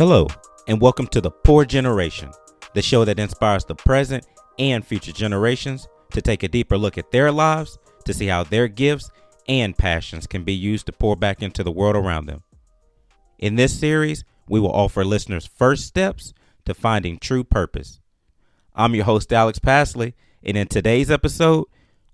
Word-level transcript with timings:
Hello, 0.00 0.26
and 0.66 0.80
welcome 0.80 1.06
to 1.08 1.20
The 1.20 1.30
Pour 1.30 1.66
Generation, 1.66 2.32
the 2.72 2.80
show 2.80 3.04
that 3.04 3.18
inspires 3.18 3.66
the 3.66 3.74
present 3.74 4.26
and 4.58 4.82
future 4.82 5.12
generations 5.12 5.88
to 6.12 6.22
take 6.22 6.42
a 6.42 6.48
deeper 6.48 6.78
look 6.78 6.96
at 6.96 7.10
their 7.10 7.30
lives 7.30 7.78
to 8.06 8.14
see 8.14 8.28
how 8.28 8.42
their 8.42 8.66
gifts 8.66 9.10
and 9.46 9.76
passions 9.76 10.26
can 10.26 10.42
be 10.42 10.54
used 10.54 10.86
to 10.86 10.92
pour 10.92 11.16
back 11.16 11.42
into 11.42 11.62
the 11.62 11.70
world 11.70 11.96
around 11.96 12.24
them. 12.24 12.42
In 13.38 13.56
this 13.56 13.78
series, 13.78 14.24
we 14.48 14.58
will 14.58 14.72
offer 14.72 15.04
listeners 15.04 15.44
first 15.44 15.84
steps 15.84 16.32
to 16.64 16.72
finding 16.72 17.18
true 17.18 17.44
purpose. 17.44 18.00
I'm 18.74 18.94
your 18.94 19.04
host, 19.04 19.30
Alex 19.34 19.58
Pasley, 19.58 20.14
and 20.42 20.56
in 20.56 20.68
today's 20.68 21.10
episode, 21.10 21.66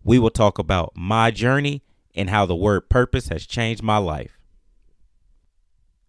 we 0.03 0.19
will 0.19 0.31
talk 0.31 0.59
about 0.59 0.91
my 0.97 1.31
journey 1.31 1.85
and 2.17 2.31
how 2.31 2.47
the 2.47 2.57
word 2.57 2.89
purpose 2.89 3.29
has 3.29 3.47
changed 3.47 3.85
my 3.85 3.99
life. 3.99 4.41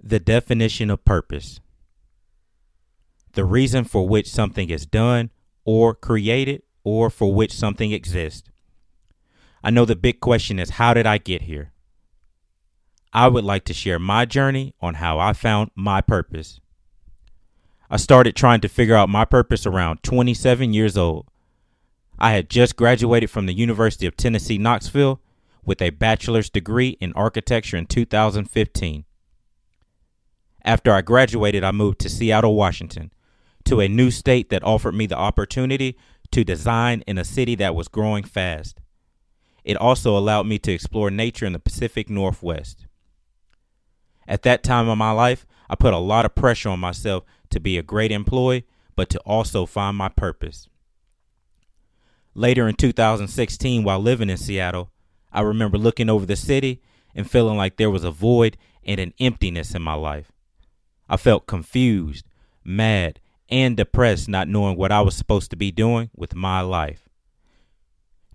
The 0.02 0.20
definition 0.20 0.90
of 0.90 1.06
purpose 1.06 1.60
the 3.34 3.46
reason 3.46 3.84
for 3.84 4.08
which 4.08 4.30
something 4.30 4.70
is 4.70 4.86
done 4.86 5.32
or 5.66 5.94
created 5.94 6.64
or 6.84 7.10
for 7.10 7.34
which 7.34 7.54
something 7.54 7.92
exists. 7.92 8.50
I 9.64 9.70
know 9.70 9.86
the 9.86 9.96
big 9.96 10.20
question 10.20 10.60
is 10.60 10.72
how 10.72 10.94
did 10.94 11.06
I 11.06 11.18
get 11.18 11.44
here? 11.44 11.74
I 13.14 13.28
would 13.28 13.44
like 13.44 13.66
to 13.66 13.74
share 13.74 14.00
my 14.00 14.26
journey 14.26 14.74
on 14.82 14.96
how 14.96 15.20
I 15.20 15.34
found 15.34 15.72
my 15.76 16.02
purpose. 16.02 16.60
I 17.90 17.98
started 17.98 18.36
trying 18.36 18.62
to 18.62 18.70
figure 18.70 18.96
out 18.96 19.10
my 19.10 19.26
purpose 19.26 19.66
around 19.66 20.04
27 20.04 20.74
years 20.74 20.98
old. 20.98 21.28
I 22.20 22.32
had 22.32 22.50
just 22.50 22.76
graduated 22.76 23.30
from 23.30 23.46
the 23.46 23.54
University 23.54 24.06
of 24.06 24.18
Tennessee, 24.18 24.58
Knoxville, 24.58 25.22
with 25.64 25.82
a 25.82 25.92
bachelor's 25.92 26.50
degree 26.50 26.98
in 27.00 27.14
architecture 27.14 27.78
in 27.78 27.86
2015. 27.86 29.06
After 30.64 30.92
I 30.92 31.02
graduated, 31.02 31.64
I 31.64 31.72
moved 31.72 32.00
to 32.00 32.10
Seattle, 32.10 32.56
Washington, 32.56 33.12
to 33.68 33.82
a 33.82 33.88
new 33.90 34.10
state 34.10 34.50
that 34.50 34.64
offered 34.64 34.96
me 34.96 35.06
the 35.06 35.18
opportunity 35.18 35.98
to 36.32 36.44
design 36.44 37.04
in 37.06 37.18
a 37.18 37.26
city 37.26 37.54
that 37.56 37.76
was 37.76 37.90
growing 37.90 38.24
fast. 38.24 38.80
It 39.66 39.76
also 39.76 40.18
allowed 40.18 40.48
me 40.48 40.58
to 40.60 40.72
explore 40.72 41.12
nature 41.12 41.46
in 41.46 41.52
the 41.52 41.60
Pacific 41.60 42.10
Northwest. 42.10 42.86
At 44.26 44.44
that 44.44 44.64
time 44.64 44.88
of 44.88 44.98
my 44.98 45.12
life, 45.12 45.46
I 45.70 45.76
put 45.76 45.94
a 45.94 45.98
lot 45.98 46.26
of 46.26 46.36
pressure 46.36 46.70
on 46.70 46.80
myself 46.80 47.26
to 47.50 47.60
be 47.60 47.78
a 47.78 47.84
great 47.84 48.12
employee, 48.12 48.66
but 48.96 49.10
to 49.10 49.20
also 49.20 49.66
find 49.66 49.98
my 49.98 50.10
purpose. 50.10 50.70
Later 52.34 52.70
in 52.70 52.76
2016, 52.76 53.84
while 53.84 54.00
living 54.00 54.30
in 54.30 54.38
Seattle, 54.38 54.92
I 55.34 55.42
remember 55.42 55.78
looking 55.78 56.10
over 56.10 56.26
the 56.26 56.38
city 56.38 56.82
and 57.14 57.30
feeling 57.30 57.58
like 57.58 57.76
there 57.76 57.92
was 57.92 58.06
a 58.06 58.12
void 58.12 58.56
and 58.86 59.00
an 59.00 59.14
emptiness 59.20 59.76
in 59.76 59.82
my 59.82 59.96
life. 59.96 60.32
I 61.10 61.18
felt 61.18 61.48
confused, 61.48 62.26
mad, 62.64 63.20
and 63.50 63.78
depressed 63.78 64.28
not 64.28 64.48
knowing 64.48 64.78
what 64.78 64.92
I 64.92 65.02
was 65.02 65.16
supposed 65.16 65.50
to 65.52 65.58
be 65.58 65.72
doing 65.72 66.10
with 66.16 66.36
my 66.36 66.62
life. 66.62 67.08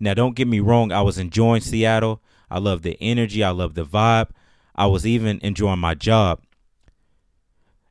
Now, 0.01 0.15
don't 0.15 0.35
get 0.35 0.49
me 0.49 0.61
wrong, 0.61 0.91
I 0.91 1.03
was 1.03 1.19
enjoying 1.19 1.61
Seattle. 1.61 2.23
I 2.51 2.59
love 2.59 2.83
the 2.83 2.99
energy, 3.01 3.43
I 3.43 3.51
love 3.51 3.75
the 3.75 3.85
vibe. 3.85 4.31
I 4.75 4.87
was 4.87 5.07
even 5.07 5.39
enjoying 5.43 5.79
my 5.79 5.95
job. 5.95 6.41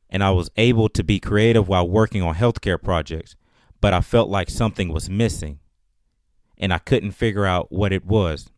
And 0.10 0.24
I 0.24 0.32
was 0.32 0.52
able 0.58 0.90
to 0.90 1.04
be 1.04 1.20
creative 1.20 1.68
while 1.68 1.88
working 1.88 2.22
on 2.22 2.36
healthcare 2.36 2.82
projects, 2.82 3.36
but 3.80 3.94
I 3.94 4.02
felt 4.02 4.30
like 4.30 4.50
something 4.50 4.92
was 4.92 5.10
missing. 5.10 5.60
And 6.58 6.74
I 6.74 6.80
couldn't 6.80 7.12
figure 7.12 7.46
out 7.46 7.72
what 7.72 7.94
it 7.94 8.06
was. 8.06 8.50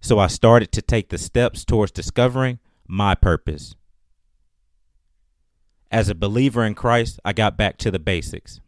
So 0.00 0.18
I 0.18 0.26
started 0.26 0.70
to 0.72 0.82
take 0.82 1.08
the 1.08 1.18
steps 1.18 1.64
towards 1.64 1.92
discovering 1.92 2.58
my 2.86 3.14
purpose. 3.14 3.74
As 5.92 6.08
a 6.08 6.14
believer 6.14 6.64
in 6.64 6.74
Christ, 6.74 7.20
I 7.22 7.34
got 7.34 7.58
back 7.58 7.76
to 7.78 7.90
the 7.90 7.98
basics. 7.98 8.60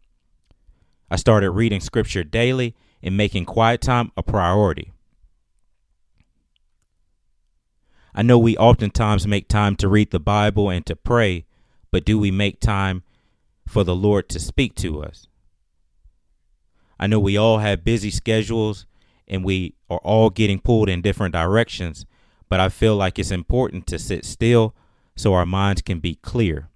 I 1.10 1.16
started 1.16 1.52
reading 1.52 1.80
scripture 1.80 2.22
daily 2.22 2.76
and 3.02 3.16
making 3.16 3.46
quiet 3.46 3.80
time 3.80 4.12
a 4.14 4.22
priority. 4.22 4.92
I 8.14 8.20
know 8.20 8.38
we 8.38 8.58
oftentimes 8.58 9.26
make 9.26 9.48
time 9.48 9.74
to 9.76 9.88
read 9.88 10.10
the 10.10 10.20
Bible 10.20 10.68
and 10.68 10.84
to 10.84 10.94
pray, 10.94 11.46
but 11.90 12.04
do 12.04 12.18
we 12.18 12.30
make 12.30 12.60
time 12.60 13.02
for 13.66 13.84
the 13.84 13.96
Lord 13.96 14.28
to 14.28 14.38
speak 14.38 14.74
to 14.76 15.02
us? 15.02 15.26
I 17.00 17.06
know 17.06 17.18
we 17.18 17.38
all 17.38 17.58
have 17.58 17.84
busy 17.84 18.10
schedules 18.10 18.84
and 19.26 19.42
we 19.42 19.74
are 19.88 19.98
all 20.04 20.28
getting 20.28 20.60
pulled 20.60 20.90
in 20.90 21.00
different 21.00 21.32
directions, 21.32 22.04
but 22.50 22.60
I 22.60 22.68
feel 22.68 22.96
like 22.96 23.18
it's 23.18 23.30
important 23.30 23.86
to 23.86 23.98
sit 23.98 24.26
still 24.26 24.74
so 25.16 25.32
our 25.32 25.46
minds 25.46 25.80
can 25.80 26.00
be 26.00 26.16
clear. 26.16 26.68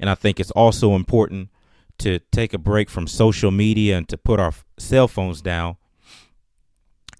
And 0.00 0.08
I 0.08 0.14
think 0.14 0.38
it's 0.38 0.50
also 0.52 0.94
important 0.94 1.50
to 1.98 2.20
take 2.30 2.54
a 2.54 2.58
break 2.58 2.88
from 2.88 3.06
social 3.06 3.50
media 3.50 3.96
and 3.96 4.08
to 4.08 4.16
put 4.16 4.38
our 4.38 4.52
cell 4.78 5.08
phones 5.08 5.42
down 5.42 5.76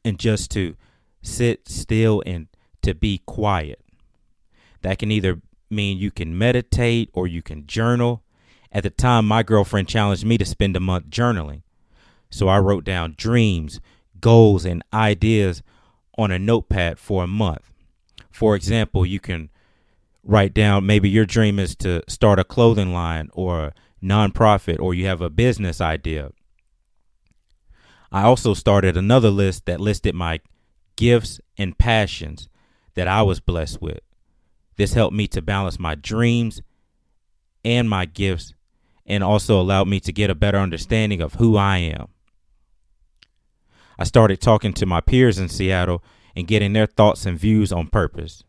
and 0.04 0.18
just 0.18 0.50
to 0.52 0.76
sit 1.22 1.68
still 1.68 2.22
and 2.24 2.46
to 2.82 2.94
be 2.94 3.18
quiet. 3.26 3.80
That 4.82 4.98
can 4.98 5.10
either 5.10 5.40
mean 5.70 5.98
you 5.98 6.10
can 6.10 6.38
meditate 6.38 7.10
or 7.12 7.26
you 7.26 7.42
can 7.42 7.66
journal. 7.66 8.22
At 8.70 8.84
the 8.84 8.90
time, 8.90 9.26
my 9.26 9.42
girlfriend 9.42 9.88
challenged 9.88 10.24
me 10.24 10.38
to 10.38 10.44
spend 10.44 10.76
a 10.76 10.80
month 10.80 11.10
journaling. 11.10 11.62
So 12.30 12.48
I 12.48 12.58
wrote 12.58 12.84
down 12.84 13.14
dreams, 13.16 13.80
goals, 14.20 14.64
and 14.64 14.84
ideas 14.92 15.62
on 16.16 16.30
a 16.30 16.38
notepad 16.38 16.98
for 16.98 17.24
a 17.24 17.28
month. 17.28 17.70
For 18.30 18.54
example, 18.54 19.04
you 19.04 19.18
can 19.18 19.50
write 20.28 20.52
down 20.52 20.84
maybe 20.84 21.08
your 21.08 21.24
dream 21.24 21.58
is 21.58 21.74
to 21.74 22.02
start 22.06 22.38
a 22.38 22.44
clothing 22.44 22.92
line 22.92 23.30
or 23.32 23.60
a 23.64 23.74
nonprofit 24.02 24.78
or 24.78 24.92
you 24.92 25.06
have 25.06 25.22
a 25.22 25.30
business 25.30 25.80
idea. 25.80 26.30
I 28.12 28.22
also 28.22 28.52
started 28.52 28.96
another 28.96 29.30
list 29.30 29.64
that 29.66 29.80
listed 29.80 30.14
my 30.14 30.40
gifts 30.96 31.40
and 31.56 31.76
passions 31.78 32.48
that 32.94 33.08
I 33.08 33.22
was 33.22 33.40
blessed 33.40 33.80
with. 33.80 34.00
This 34.76 34.92
helped 34.92 35.16
me 35.16 35.28
to 35.28 35.40
balance 35.40 35.78
my 35.78 35.94
dreams 35.94 36.60
and 37.64 37.88
my 37.88 38.04
gifts 38.04 38.52
and 39.06 39.24
also 39.24 39.58
allowed 39.58 39.88
me 39.88 39.98
to 40.00 40.12
get 40.12 40.28
a 40.28 40.34
better 40.34 40.58
understanding 40.58 41.22
of 41.22 41.34
who 41.34 41.56
I 41.56 41.78
am. 41.78 42.08
I 43.98 44.04
started 44.04 44.42
talking 44.42 44.74
to 44.74 44.84
my 44.84 45.00
peers 45.00 45.38
in 45.38 45.48
Seattle 45.48 46.04
and 46.36 46.46
getting 46.46 46.74
their 46.74 46.86
thoughts 46.86 47.24
and 47.24 47.38
views 47.38 47.72
on 47.72 47.88
purpose. 47.88 48.44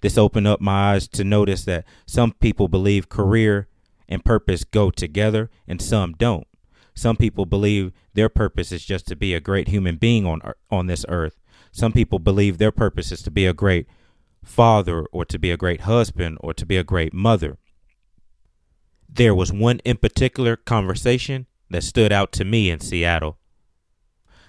This 0.00 0.16
opened 0.16 0.46
up 0.46 0.60
my 0.60 0.94
eyes 0.94 1.08
to 1.08 1.24
notice 1.24 1.64
that 1.64 1.84
some 2.06 2.32
people 2.32 2.68
believe 2.68 3.08
career 3.08 3.68
and 4.08 4.24
purpose 4.24 4.64
go 4.64 4.90
together 4.90 5.50
and 5.68 5.80
some 5.80 6.12
don't. 6.12 6.46
Some 6.94 7.16
people 7.16 7.46
believe 7.46 7.92
their 8.14 8.28
purpose 8.28 8.72
is 8.72 8.84
just 8.84 9.06
to 9.08 9.16
be 9.16 9.34
a 9.34 9.40
great 9.40 9.68
human 9.68 9.96
being 9.96 10.26
on 10.26 10.40
on 10.70 10.86
this 10.86 11.04
earth. 11.08 11.40
Some 11.72 11.92
people 11.92 12.18
believe 12.18 12.58
their 12.58 12.72
purpose 12.72 13.12
is 13.12 13.22
to 13.22 13.30
be 13.30 13.46
a 13.46 13.54
great 13.54 13.86
father 14.44 15.04
or 15.12 15.24
to 15.26 15.38
be 15.38 15.50
a 15.50 15.56
great 15.56 15.82
husband 15.82 16.38
or 16.40 16.52
to 16.54 16.66
be 16.66 16.76
a 16.76 16.84
great 16.84 17.14
mother. 17.14 17.58
There 19.08 19.34
was 19.34 19.52
one 19.52 19.80
in 19.84 19.98
particular 19.98 20.56
conversation 20.56 21.46
that 21.70 21.84
stood 21.84 22.12
out 22.12 22.32
to 22.32 22.44
me 22.44 22.70
in 22.70 22.80
Seattle. 22.80 23.38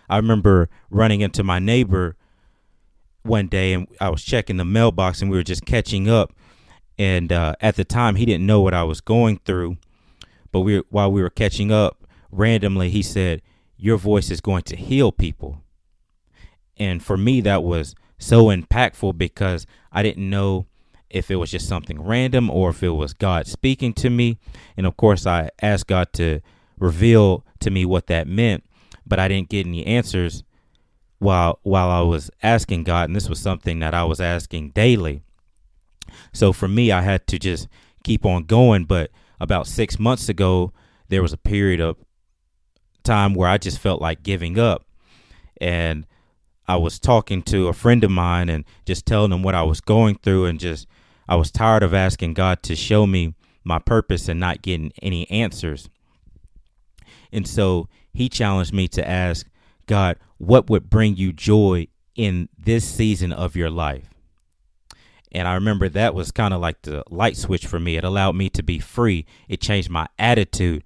I 0.10 0.18
remember 0.18 0.70
running 0.90 1.22
into 1.22 1.44
my 1.44 1.60
neighbor 1.60 2.18
one 3.24 3.48
day 3.48 3.74
and 3.74 3.88
I 4.00 4.10
was 4.10 4.24
checking 4.24 4.58
the 4.58 4.66
mailbox 4.66 5.22
and 5.22 5.30
we 5.30 5.38
were 5.38 5.44
just 5.44 5.66
catching 5.66 6.10
up. 6.10 6.34
And 6.98 7.32
uh, 7.32 7.56
at 7.62 7.76
the 7.76 7.86
time, 7.86 8.16
he 8.16 8.26
didn't 8.26 8.46
know 8.46 8.62
what 8.62 8.74
I 8.74 8.84
was 8.84 9.02
going 9.02 9.40
through. 9.46 9.78
But 10.52 10.62
we, 10.62 10.80
while 10.90 11.12
we 11.12 11.22
were 11.22 11.30
catching 11.30 11.72
up, 11.72 12.06
randomly 12.32 12.90
he 12.90 13.02
said, 13.02 13.42
"Your 13.78 13.98
voice 13.98 14.30
is 14.30 14.42
going 14.42 14.64
to 14.64 14.76
heal 14.76 15.12
people." 15.12 15.62
And 16.78 17.02
for 17.02 17.18
me, 17.18 17.42
that 17.42 17.64
was 17.64 17.96
so 18.18 18.46
impactful 18.46 19.18
because 19.18 19.66
I 19.92 20.04
didn't 20.04 20.30
know 20.30 20.68
if 21.10 21.30
it 21.30 21.36
was 21.38 21.52
just 21.52 21.68
something 21.68 22.02
random 22.02 22.50
or 22.50 22.70
if 22.70 22.84
it 22.84 22.90
was 22.90 23.14
God 23.14 23.48
speaking 23.48 23.94
to 23.94 24.10
me. 24.10 24.38
And 24.78 24.86
of 24.86 24.98
course, 24.98 25.26
I 25.26 25.50
asked 25.62 25.88
God 25.88 26.14
to 26.14 26.42
reveal 26.80 27.46
to 27.60 27.70
me 27.70 27.86
what 27.86 28.08
that 28.08 28.28
meant, 28.28 28.64
but 29.06 29.20
I 29.20 29.28
didn't 29.28 29.50
get 29.50 29.66
any 29.66 29.86
answers 29.86 30.44
while 31.22 31.60
while 31.62 31.90
I 31.90 32.02
was 32.02 32.32
asking 32.42 32.84
God, 32.84 33.08
and 33.08 33.16
this 33.16 33.30
was 33.30 33.40
something 33.40 33.80
that 33.80 33.94
I 33.94 34.04
was 34.04 34.20
asking 34.20 34.72
daily. 34.72 35.22
So 36.34 36.52
for 36.52 36.68
me, 36.68 36.92
I 36.92 37.02
had 37.02 37.28
to 37.28 37.38
just 37.38 37.68
keep 38.04 38.26
on 38.26 38.46
going. 38.46 38.86
But 38.86 39.12
about 39.40 39.68
six 39.68 40.00
months 40.00 40.30
ago, 40.30 40.74
there 41.10 41.22
was 41.22 41.32
a 41.32 41.38
period 41.38 41.80
of 41.80 41.98
time 43.04 43.36
where 43.36 43.48
I 43.48 43.60
just 43.60 43.78
felt 43.78 44.02
like 44.02 44.24
giving 44.24 44.58
up, 44.58 44.84
and 45.60 46.08
I 46.68 46.78
was 46.78 47.00
talking 47.00 47.44
to 47.44 47.68
a 47.68 47.74
friend 47.74 48.04
of 48.04 48.10
mine 48.10 48.50
and 48.50 48.66
just 48.86 49.06
telling 49.06 49.32
him 49.32 49.44
what 49.44 49.56
I 49.56 49.62
was 49.62 49.80
going 49.80 50.16
through, 50.16 50.46
and 50.46 50.60
just 50.60 50.88
I 51.30 51.36
was 51.36 51.52
tired 51.52 51.84
of 51.84 51.94
asking 51.94 52.34
God 52.34 52.64
to 52.64 52.76
show 52.76 53.06
me 53.06 53.36
my 53.64 53.78
purpose 53.78 54.28
and 54.28 54.40
not 54.40 54.64
getting 54.64 54.92
any 55.04 55.30
answers. 55.30 55.88
And 57.32 57.48
so 57.48 57.88
he 58.12 58.28
challenged 58.28 58.74
me 58.74 58.88
to 58.88 59.08
ask 59.08 59.48
God, 59.86 60.18
what 60.42 60.70
would 60.72 60.90
bring 60.90 61.16
you 61.16 61.32
joy 61.32 61.88
in 62.16 62.50
this 62.58 62.84
season 62.84 63.32
of 63.32 63.56
your 63.56 63.70
life? 63.70 64.10
And 65.32 65.48
I 65.48 65.54
remember 65.54 65.88
that 65.88 66.16
was 66.16 66.32
kind 66.32 66.54
of 66.54 66.60
like 66.60 66.82
the 66.82 67.04
light 67.10 67.38
switch 67.38 67.68
for 67.68 67.80
me. 67.80 67.96
It 67.96 68.04
allowed 68.04 68.36
me 68.36 68.50
to 68.50 68.64
be 68.64 68.80
free. 68.80 69.26
It 69.48 69.62
changed 69.62 69.90
my 69.90 70.08
attitude. 70.18 70.84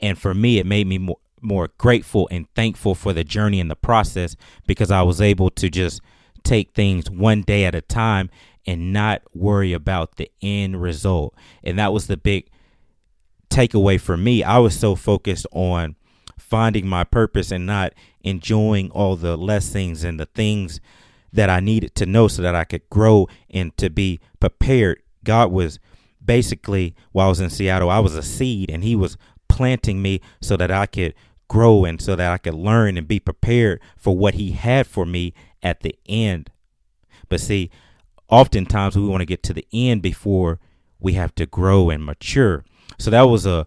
And 0.00 0.18
for 0.18 0.34
me, 0.34 0.58
it 0.58 0.66
made 0.66 0.86
me 0.86 0.98
more, 0.98 1.16
more 1.40 1.70
grateful 1.78 2.28
and 2.30 2.46
thankful 2.54 2.94
for 2.94 3.14
the 3.14 3.24
journey 3.24 3.60
and 3.60 3.70
the 3.70 3.76
process 3.76 4.36
because 4.66 4.90
I 4.90 5.02
was 5.02 5.20
able 5.20 5.48
to 5.50 5.70
just 5.70 6.02
take 6.44 6.74
things 6.74 7.10
one 7.10 7.42
day 7.42 7.64
at 7.64 7.74
a 7.74 7.80
time 7.80 8.28
and 8.66 8.92
not 8.92 9.22
worry 9.34 9.72
about 9.72 10.16
the 10.16 10.30
end 10.42 10.80
result. 10.80 11.34
And 11.64 11.78
that 11.78 11.94
was 11.94 12.08
the 12.08 12.18
big 12.18 12.50
takeaway 13.48 13.98
for 13.98 14.18
me. 14.18 14.44
I 14.44 14.58
was 14.58 14.78
so 14.78 14.94
focused 14.94 15.46
on 15.50 15.96
finding 16.38 16.86
my 16.86 17.04
purpose 17.04 17.50
and 17.50 17.66
not 17.66 17.92
enjoying 18.22 18.90
all 18.90 19.16
the 19.16 19.36
lessons 19.36 20.04
and 20.04 20.18
the 20.18 20.26
things 20.26 20.80
that 21.32 21.48
I 21.48 21.60
needed 21.60 21.94
to 21.96 22.06
know 22.06 22.28
so 22.28 22.42
that 22.42 22.54
I 22.54 22.64
could 22.64 22.88
grow 22.90 23.28
and 23.50 23.76
to 23.78 23.88
be 23.88 24.20
prepared. 24.38 25.02
God 25.24 25.50
was 25.50 25.78
basically, 26.24 26.94
while 27.12 27.26
I 27.26 27.30
was 27.30 27.40
in 27.40 27.50
Seattle, 27.50 27.90
I 27.90 28.00
was 28.00 28.14
a 28.14 28.22
seed 28.22 28.70
and 28.70 28.84
He 28.84 28.94
was 28.94 29.16
planting 29.48 30.02
me 30.02 30.20
so 30.40 30.56
that 30.56 30.70
I 30.70 30.86
could 30.86 31.14
grow 31.48 31.84
and 31.84 32.00
so 32.00 32.16
that 32.16 32.32
I 32.32 32.38
could 32.38 32.54
learn 32.54 32.96
and 32.96 33.08
be 33.08 33.20
prepared 33.20 33.80
for 33.96 34.16
what 34.16 34.34
He 34.34 34.52
had 34.52 34.86
for 34.86 35.06
me 35.06 35.32
at 35.62 35.80
the 35.80 35.96
end. 36.06 36.50
But 37.28 37.40
see, 37.40 37.70
oftentimes 38.28 38.96
we 38.96 39.06
want 39.06 39.20
to 39.20 39.26
get 39.26 39.42
to 39.44 39.54
the 39.54 39.66
end 39.72 40.02
before 40.02 40.58
we 41.00 41.14
have 41.14 41.34
to 41.36 41.46
grow 41.46 41.90
and 41.90 42.04
mature. 42.04 42.64
So 42.98 43.10
that 43.10 43.22
was 43.22 43.46
a 43.46 43.66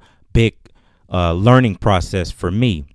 uh, 1.12 1.34
learning 1.34 1.76
process 1.76 2.32
for 2.32 2.52
me. 2.52 2.86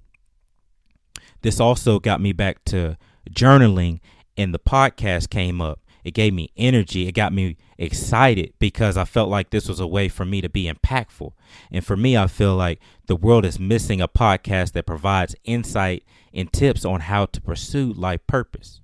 This 1.42 1.60
also 1.60 1.98
got 1.98 2.20
me 2.20 2.32
back 2.32 2.64
to 2.66 2.96
journaling, 3.30 4.00
and 4.36 4.52
the 4.54 4.58
podcast 4.58 5.30
came 5.30 5.60
up. 5.60 5.80
It 6.04 6.14
gave 6.14 6.32
me 6.32 6.50
energy. 6.56 7.06
It 7.06 7.12
got 7.12 7.32
me 7.32 7.56
excited 7.78 8.54
because 8.58 8.96
I 8.96 9.04
felt 9.04 9.28
like 9.28 9.50
this 9.50 9.68
was 9.68 9.80
a 9.80 9.86
way 9.86 10.08
for 10.08 10.24
me 10.24 10.40
to 10.40 10.48
be 10.48 10.70
impactful. 10.70 11.32
And 11.70 11.84
for 11.84 11.96
me, 11.96 12.16
I 12.16 12.26
feel 12.26 12.56
like 12.56 12.80
the 13.06 13.16
world 13.16 13.44
is 13.44 13.58
missing 13.58 14.00
a 14.00 14.08
podcast 14.08 14.72
that 14.72 14.86
provides 14.86 15.34
insight 15.44 16.04
and 16.32 16.52
tips 16.52 16.84
on 16.84 17.00
how 17.00 17.26
to 17.26 17.40
pursue 17.40 17.92
life 17.92 18.26
purpose. 18.26 18.80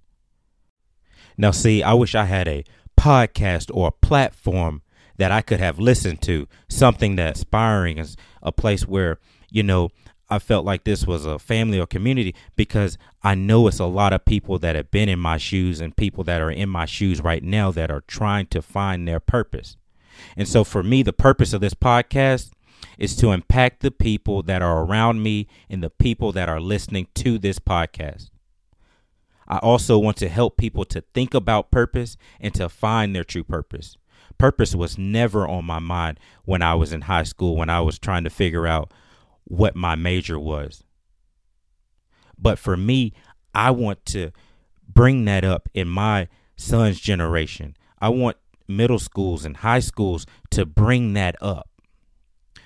Now, 1.39 1.51
see, 1.51 1.83
I 1.83 1.95
wish 1.95 2.15
I 2.15 2.25
had 2.25 2.49
a 2.49 2.65
podcast 2.99 3.71
or 3.73 3.89
a 3.89 4.07
platform 4.07 4.83
that 5.19 5.33
I 5.33 5.43
could 5.43 5.61
have 5.61 5.79
listened 5.79 6.23
to, 6.23 6.47
something 6.69 7.17
that 7.17 7.37
inspiring 7.37 7.99
is 7.99 8.17
a 8.43 8.53
place 8.53 8.87
where, 8.87 9.19
you 9.51 9.63
know, 9.63 9.91
I 10.29 10.39
felt 10.41 10.65
like 10.65 10.85
this 10.85 11.07
was 11.07 11.25
a 11.25 11.39
family 11.39 11.79
or 11.79 11.87
community 11.87 12.35
because 12.57 12.99
I 13.23 13.35
know 13.37 13.69
it's 13.69 13.79
a 13.79 13.87
lot 13.87 14.13
of 14.13 14.25
people 14.25 14.59
that 14.59 14.75
have 14.75 14.91
been 14.91 15.09
in 15.09 15.21
my 15.21 15.37
shoes 15.39 15.81
and 15.81 15.97
people 15.97 16.25
that 16.25 16.41
are 16.41 16.51
in 16.51 16.69
my 16.69 16.85
shoes 16.85 17.21
right 17.21 17.43
now 17.43 17.71
that 17.73 17.91
are 17.91 18.03
trying 18.09 18.47
to 18.47 18.61
find 18.61 19.07
their 19.07 19.21
purpose. 19.21 19.77
And 20.37 20.49
so 20.49 20.65
for 20.65 20.83
me, 20.83 21.03
the 21.03 21.13
purpose 21.13 21.53
of 21.53 21.61
this 21.61 21.75
podcast 21.75 22.51
is 22.99 23.15
to 23.17 23.31
impact 23.31 23.81
the 23.81 23.91
people 23.91 24.43
that 24.43 24.63
are 24.63 24.83
around 24.83 25.23
me 25.23 25.47
and 25.71 25.83
the 25.83 25.91
people 25.91 26.33
that 26.33 26.49
are 26.49 26.61
listening 26.61 27.07
to 27.15 27.39
this 27.39 27.59
podcast. 27.59 28.31
I 29.47 29.59
also 29.59 29.99
want 29.99 30.17
to 30.19 30.29
help 30.29 30.57
people 30.57 30.85
to 30.87 31.03
think 31.15 31.35
about 31.35 31.71
purpose 31.71 32.17
and 32.41 32.53
to 32.55 32.69
find 32.69 33.15
their 33.15 33.23
true 33.23 33.45
purpose. 33.45 33.97
Purpose 34.39 34.75
was 34.75 34.99
never 34.99 35.47
on 35.47 35.65
my 35.65 35.79
mind 35.79 36.21
when 36.45 36.63
I 36.63 36.75
was 36.75 36.93
in 36.93 37.03
high 37.03 37.23
school, 37.23 37.57
when 37.57 37.71
I 37.71 37.81
was 37.81 37.99
trying 37.99 38.25
to 38.25 38.31
figure 38.31 38.67
out 38.67 38.93
what 39.45 39.77
my 39.77 39.95
major 39.95 40.39
was. 40.39 40.83
But 42.39 42.59
for 42.59 42.77
me, 42.77 43.13
I 43.55 43.71
want 43.71 44.05
to 44.07 44.31
bring 44.87 45.25
that 45.25 45.45
up 45.45 45.69
in 45.73 45.89
my 45.89 46.29
son's 46.57 47.01
generation. 47.01 47.77
I 47.99 48.11
want 48.11 48.37
middle 48.69 48.99
schools 48.99 49.45
and 49.45 49.59
high 49.59 49.81
schools 49.81 50.27
to 50.51 50.67
bring 50.67 51.15
that 51.15 51.37
up. 51.41 51.71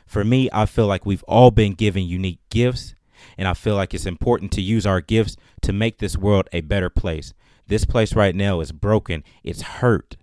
For 0.06 0.24
me, 0.24 0.48
I 0.52 0.66
feel 0.66 0.86
like 0.86 1.06
we've 1.06 1.22
all 1.24 1.50
been 1.50 1.74
given 1.74 2.04
unique 2.04 2.40
gifts 2.50 2.94
and 3.38 3.46
I 3.46 3.54
feel 3.54 3.76
like 3.76 3.94
it's 3.94 4.06
important 4.06 4.50
to 4.52 4.62
use 4.62 4.86
our 4.86 5.00
gifts 5.00 5.36
to 5.62 5.72
make 5.72 5.98
this 5.98 6.16
world 6.16 6.48
a 6.52 6.62
better 6.62 6.90
place. 6.90 7.32
This 7.66 7.84
place 7.84 8.16
right 8.16 8.34
now 8.34 8.60
is 8.60 8.72
broken, 8.72 9.22
it's 9.44 9.62
hurt. 9.62 10.16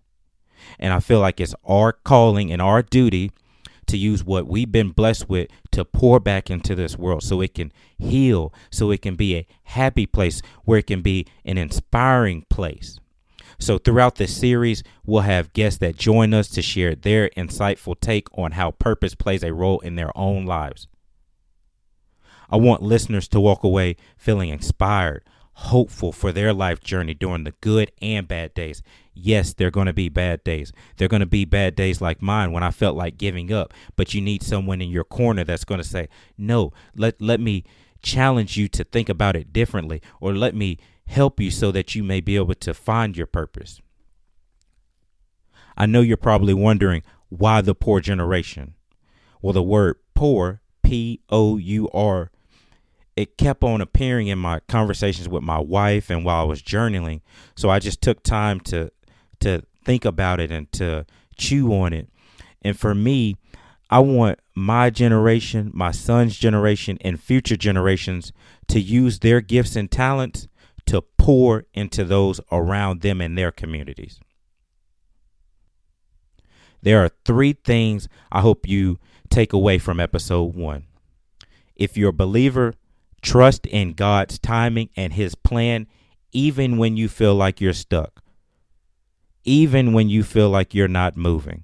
And 0.79 0.93
I 0.93 0.99
feel 0.99 1.19
like 1.19 1.39
it's 1.39 1.55
our 1.65 1.93
calling 1.93 2.51
and 2.51 2.61
our 2.61 2.81
duty 2.81 3.31
to 3.87 3.97
use 3.97 4.23
what 4.23 4.47
we've 4.47 4.71
been 4.71 4.91
blessed 4.91 5.29
with 5.29 5.49
to 5.71 5.85
pour 5.85 6.19
back 6.19 6.49
into 6.49 6.75
this 6.75 6.97
world 6.97 7.23
so 7.23 7.41
it 7.41 7.55
can 7.55 7.71
heal, 7.97 8.53
so 8.69 8.91
it 8.91 9.01
can 9.01 9.15
be 9.15 9.35
a 9.35 9.47
happy 9.63 10.05
place, 10.05 10.41
where 10.65 10.79
it 10.79 10.87
can 10.87 11.01
be 11.01 11.25
an 11.45 11.57
inspiring 11.57 12.45
place. 12.49 12.99
So, 13.59 13.79
throughout 13.79 14.15
this 14.15 14.37
series, 14.37 14.83
we'll 15.05 15.21
have 15.21 15.53
guests 15.53 15.79
that 15.79 15.97
join 15.97 16.33
us 16.33 16.47
to 16.49 16.61
share 16.61 16.93
their 16.93 17.29
insightful 17.29 17.99
take 17.99 18.27
on 18.37 18.51
how 18.51 18.71
purpose 18.71 19.15
plays 19.15 19.41
a 19.41 19.53
role 19.53 19.79
in 19.79 19.95
their 19.95 20.15
own 20.15 20.45
lives. 20.45 20.87
I 22.49 22.57
want 22.57 22.83
listeners 22.83 23.27
to 23.29 23.39
walk 23.39 23.63
away 23.63 23.95
feeling 24.15 24.49
inspired, 24.49 25.23
hopeful 25.57 26.11
for 26.11 26.31
their 26.31 26.53
life 26.53 26.79
journey 26.79 27.15
during 27.15 27.43
the 27.43 27.53
good 27.61 27.91
and 27.99 28.27
bad 28.27 28.53
days. 28.53 28.83
Yes, 29.15 29.55
there 29.55 29.69
are 29.69 29.71
going 29.71 29.87
to 29.87 29.93
be 29.93 30.07
bad 30.07 30.43
days. 30.43 30.71
There 30.95 31.07
are 31.07 31.09
going 31.09 31.21
to 31.21 31.25
be 31.25 31.45
bad 31.45 31.75
days 31.75 31.99
like 31.99 32.21
mine 32.21 32.51
when 32.51 32.61
I 32.61 32.69
felt 32.69 32.95
like 32.95 33.17
giving 33.17 33.51
up, 33.51 33.73
but 33.95 34.13
you 34.13 34.21
need 34.21 34.43
someone 34.43 34.81
in 34.81 34.91
your 34.91 35.03
corner 35.03 35.43
that's 35.43 35.65
going 35.65 35.79
to 35.79 35.87
say, 35.87 36.09
"No, 36.37 36.73
let 36.95 37.19
let 37.19 37.39
me 37.39 37.63
challenge 38.03 38.55
you 38.55 38.67
to 38.67 38.83
think 38.83 39.09
about 39.09 39.35
it 39.35 39.51
differently 39.51 39.99
or 40.21 40.35
let 40.35 40.53
me 40.53 40.77
help 41.07 41.39
you 41.39 41.49
so 41.49 41.71
that 41.71 41.95
you 41.95 42.03
may 42.03 42.21
be 42.21 42.35
able 42.35 42.53
to 42.53 42.73
find 42.75 43.17
your 43.17 43.27
purpose." 43.27 43.81
I 45.75 45.87
know 45.87 46.01
you're 46.01 46.17
probably 46.17 46.53
wondering 46.53 47.01
why 47.29 47.61
the 47.61 47.73
pour 47.73 47.99
generation. 47.99 48.75
Well, 49.41 49.53
the 49.53 49.63
word 49.63 49.95
pour, 50.13 50.61
P 50.83 51.21
O 51.31 51.57
U 51.57 51.89
R 51.89 52.29
it 53.17 53.35
kept 53.35 53.63
on 53.63 53.81
appearing 53.81 54.27
in 54.27 54.37
my 54.37 54.59
conversations 54.67 55.27
with 55.27 55.41
my 55.41 55.59
wife 55.59 56.11
and 56.11 56.23
while 56.23 56.39
I 56.39 56.43
was 56.43 56.61
journaling. 56.61 57.21
So 57.55 57.69
I 57.69 57.79
just 57.79 58.01
took 58.01 58.23
time 58.23 58.59
to 58.61 58.91
to 59.39 59.63
think 59.83 60.05
about 60.05 60.39
it 60.39 60.51
and 60.51 60.71
to 60.73 61.05
chew 61.35 61.73
on 61.73 61.93
it. 61.93 62.09
And 62.61 62.77
for 62.77 62.93
me, 62.93 63.37
I 63.89 63.99
want 63.99 64.39
my 64.55 64.89
generation, 64.89 65.71
my 65.73 65.91
son's 65.91 66.37
generation, 66.37 66.97
and 67.01 67.21
future 67.21 67.57
generations 67.57 68.31
to 68.67 68.79
use 68.79 69.19
their 69.19 69.41
gifts 69.41 69.75
and 69.75 69.89
talents 69.89 70.47
to 70.85 71.01
pour 71.17 71.65
into 71.73 72.03
those 72.03 72.39
around 72.51 73.01
them 73.01 73.19
and 73.21 73.37
their 73.37 73.51
communities. 73.51 74.19
There 76.81 77.03
are 77.03 77.11
three 77.25 77.53
things 77.53 78.07
I 78.31 78.41
hope 78.41 78.67
you 78.67 78.99
take 79.29 79.53
away 79.53 79.77
from 79.77 79.99
episode 79.99 80.55
one. 80.55 80.85
If 81.75 81.97
you're 81.97 82.09
a 82.09 82.13
believer, 82.13 82.73
Trust 83.21 83.65
in 83.65 83.93
God's 83.93 84.39
timing 84.39 84.89
and 84.95 85.13
His 85.13 85.35
plan, 85.35 85.87
even 86.31 86.77
when 86.77 86.97
you 86.97 87.09
feel 87.09 87.35
like 87.35 87.59
you're 87.59 87.73
stuck, 87.73 88.21
even 89.43 89.93
when 89.93 90.09
you 90.09 90.23
feel 90.23 90.49
like 90.49 90.73
you're 90.73 90.87
not 90.87 91.17
moving. 91.17 91.63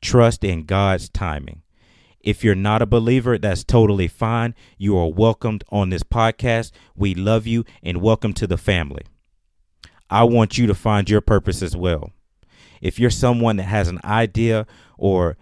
Trust 0.00 0.44
in 0.44 0.64
God's 0.64 1.08
timing. 1.08 1.62
If 2.20 2.42
you're 2.42 2.54
not 2.54 2.82
a 2.82 2.86
believer, 2.86 3.38
that's 3.38 3.64
totally 3.64 4.08
fine. 4.08 4.54
You 4.76 4.98
are 4.98 5.10
welcomed 5.10 5.64
on 5.70 5.90
this 5.90 6.02
podcast. 6.02 6.72
We 6.96 7.14
love 7.14 7.46
you 7.46 7.64
and 7.82 8.02
welcome 8.02 8.32
to 8.34 8.46
the 8.46 8.56
family. 8.56 9.02
I 10.10 10.24
want 10.24 10.58
you 10.58 10.66
to 10.66 10.74
find 10.74 11.08
your 11.08 11.20
purpose 11.20 11.62
as 11.62 11.76
well. 11.76 12.12
If 12.80 12.98
you're 12.98 13.10
someone 13.10 13.56
that 13.56 13.64
has 13.64 13.88
an 13.88 14.00
idea 14.04 14.66
or 14.96 15.36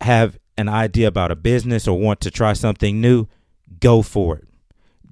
have 0.00 0.38
an 0.56 0.68
idea 0.68 1.08
about 1.08 1.30
a 1.30 1.36
business 1.36 1.88
or 1.88 1.98
want 1.98 2.20
to 2.22 2.30
try 2.30 2.52
something 2.52 3.00
new, 3.00 3.26
Go 3.80 4.02
for 4.02 4.38
it. 4.38 4.48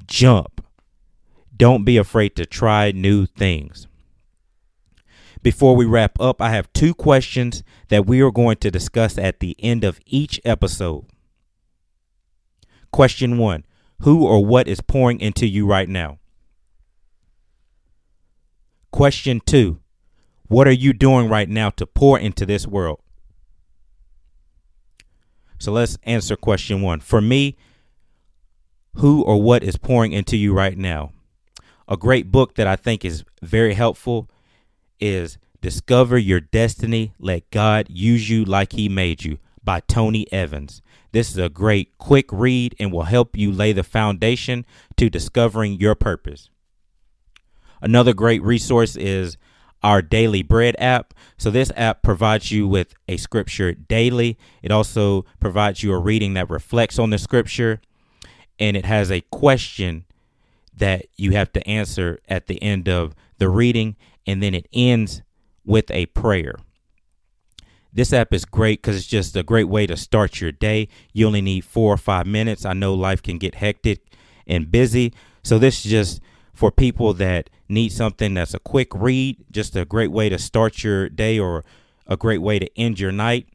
Jump. 0.07 0.65
Don't 1.57 1.85
be 1.85 1.97
afraid 1.97 2.37
to 2.37 2.47
try 2.47 2.91
new 2.91 3.27
things. 3.27 3.87
Before 5.43 5.75
we 5.75 5.87
wrap 5.87 6.21
up, 6.21 6.43
I 6.43 6.51
have 6.51 6.73
two 6.73 6.95
questions 6.95 7.63
that 7.89 8.07
we 8.07 8.21
are 8.21 8.31
going 8.31 8.57
to 8.59 8.71
discuss 8.71 9.17
at 9.17 9.41
the 9.41 9.57
end 9.59 9.85
of 9.85 10.01
each 10.07 10.41
episode. 10.45 11.07
Question 12.93 13.39
one 13.39 13.65
Who 14.01 14.27
or 14.27 14.45
what 14.45 14.69
is 14.69 14.81
pouring 14.81 15.21
into 15.21 15.47
you 15.47 15.67
right 15.67 15.89
now? 15.89 16.19
Question 18.91 19.41
two 19.45 19.81
What 20.49 20.69
are 20.69 20.73
you 20.73 20.93
doing 20.93 21.29
right 21.29 21.49
now 21.49 21.71
to 21.71 21.87
pour 21.87 22.19
into 22.19 22.45
this 22.45 22.67
world? 22.67 23.01
So 25.59 25.73
let's 25.73 25.99
answer 26.05 26.37
question 26.37 26.83
one. 26.83 27.01
For 27.01 27.21
me, 27.21 27.57
who 28.95 29.23
or 29.23 29.41
what 29.41 29.63
is 29.63 29.77
pouring 29.77 30.13
into 30.13 30.37
you 30.37 30.53
right 30.53 30.77
now. 30.77 31.13
A 31.89 31.97
great 31.97 32.31
book 32.31 32.55
that 32.55 32.67
I 32.67 32.77
think 32.77 33.05
is 33.05 33.25
very 33.43 33.75
helpful 33.75 34.29
is 35.01 35.39
Discover 35.61 36.19
Your 36.19 36.41
Destiny 36.41 37.13
Let 37.19 37.51
God 37.51 37.87
Use 37.91 38.31
You 38.31 38.45
Like 38.45 38.73
He 38.73 38.89
Made 38.89 39.25
You 39.25 39.39
by 39.63 39.81
Tony 39.81 40.27
Evans. 40.33 40.83
This 41.13 41.31
is 41.31 41.39
a 41.39 41.49
great 41.49 41.99
quick 41.99 42.27
read 42.31 42.75
and 42.79 42.93
will 42.93 43.03
help 43.03 43.37
you 43.37 43.51
lay 43.51 43.73
the 43.73 43.83
foundation 43.83 44.65
to 44.97 45.11
discovering 45.11 45.81
your 45.81 45.95
purpose. 45.95 46.49
Another 47.83 48.13
great 48.13 48.43
resource 48.43 48.97
is 48.97 49.37
our 49.83 50.03
Daily 50.03 50.43
Bread 50.43 50.77
app. 50.79 51.15
So, 51.39 51.51
this 51.51 51.73
app 51.75 52.03
provides 52.03 52.51
you 52.51 52.69
with 52.69 52.95
a 53.09 53.17
scripture 53.17 53.73
daily. 53.73 54.39
It 54.63 54.71
also 54.71 55.25
provides 55.41 55.83
you 55.83 55.93
a 55.93 55.99
reading 55.99 56.35
that 56.35 56.51
reflects 56.51 56.99
on 56.99 57.11
the 57.11 57.19
scripture, 57.19 57.81
and 58.61 58.77
it 58.77 58.85
has 58.85 59.11
a 59.11 59.23
question 59.23 60.05
that 60.77 61.07
you 61.17 61.33
have 61.33 61.53
to 61.53 61.67
answer 61.67 62.21
at 62.29 62.47
the 62.47 62.63
end 62.63 62.89
of 62.89 63.15
the 63.39 63.49
reading, 63.49 63.97
and 64.27 64.43
then 64.43 64.55
it 64.55 64.69
ends 64.73 65.23
with 65.65 65.91
a 65.91 66.07
prayer. 66.07 66.55
This 67.93 68.13
app 68.13 68.33
is 68.33 68.45
great 68.45 68.83
because 68.83 68.97
it's 68.97 69.07
just 69.07 69.37
a 69.37 69.43
great 69.43 69.69
way 69.69 69.87
to 69.87 69.97
start 69.97 70.41
your 70.41 70.53
day. 70.53 70.89
You 71.13 71.27
only 71.27 71.41
need 71.41 71.65
four 71.65 71.93
or 71.93 71.97
five 71.97 72.27
minutes. 72.27 72.65
I 72.65 72.73
know 72.73 72.95
life 72.95 73.23
can 73.23 73.39
get 73.39 73.57
hectic 73.57 74.03
and 74.47 74.71
busy. 74.71 75.13
So, 75.43 75.59
this 75.59 75.85
is 75.85 75.91
just 75.91 76.21
for 76.55 76.71
people 76.71 77.15
that 77.15 77.51
need 77.69 77.91
something 77.91 78.35
that's 78.35 78.55
a 78.55 78.61
quick 78.61 78.95
read, 78.95 79.39
just 79.51 79.75
a 79.75 79.85
great 79.85 80.13
way 80.13 80.29
to 80.29 80.39
start 80.39 80.85
your 80.85 81.09
day 81.09 81.39
or 81.39 81.65
a 82.07 82.17
great 82.17 82.43
way 82.43 82.59
to 82.59 82.79
end 82.79 83.01
your 83.01 83.13
night. 83.13 83.49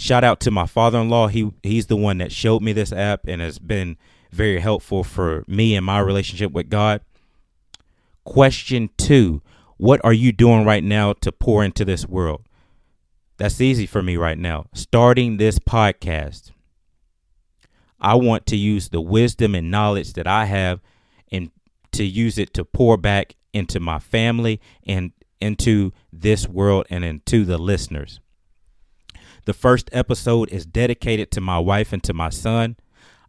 Shout 0.00 0.22
out 0.22 0.38
to 0.40 0.52
my 0.52 0.64
father-in-law. 0.64 1.26
He 1.26 1.50
he's 1.64 1.86
the 1.86 1.96
one 1.96 2.18
that 2.18 2.30
showed 2.30 2.62
me 2.62 2.72
this 2.72 2.92
app 2.92 3.26
and 3.26 3.42
has 3.42 3.58
been 3.58 3.96
very 4.30 4.60
helpful 4.60 5.02
for 5.02 5.44
me 5.48 5.74
and 5.74 5.84
my 5.84 5.98
relationship 5.98 6.52
with 6.52 6.70
God. 6.70 7.00
Question 8.22 8.90
2. 8.96 9.42
What 9.76 10.00
are 10.04 10.12
you 10.12 10.30
doing 10.30 10.64
right 10.64 10.84
now 10.84 11.14
to 11.14 11.32
pour 11.32 11.64
into 11.64 11.84
this 11.84 12.06
world? 12.06 12.44
That's 13.38 13.60
easy 13.60 13.86
for 13.86 14.00
me 14.00 14.16
right 14.16 14.38
now. 14.38 14.66
Starting 14.72 15.36
this 15.36 15.58
podcast. 15.58 16.52
I 18.00 18.14
want 18.14 18.46
to 18.46 18.56
use 18.56 18.90
the 18.90 19.00
wisdom 19.00 19.56
and 19.56 19.68
knowledge 19.68 20.12
that 20.12 20.28
I 20.28 20.44
have 20.44 20.80
and 21.32 21.50
to 21.92 22.04
use 22.04 22.38
it 22.38 22.54
to 22.54 22.64
pour 22.64 22.96
back 22.96 23.34
into 23.52 23.80
my 23.80 23.98
family 23.98 24.60
and 24.86 25.10
into 25.40 25.92
this 26.12 26.46
world 26.46 26.86
and 26.88 27.04
into 27.04 27.44
the 27.44 27.58
listeners. 27.58 28.20
The 29.48 29.54
first 29.54 29.88
episode 29.94 30.50
is 30.50 30.66
dedicated 30.66 31.30
to 31.30 31.40
my 31.40 31.58
wife 31.58 31.94
and 31.94 32.04
to 32.04 32.12
my 32.12 32.28
son. 32.28 32.76